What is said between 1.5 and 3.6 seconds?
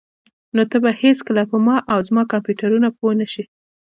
په ما او زما کمپیوټرونو پوه نشې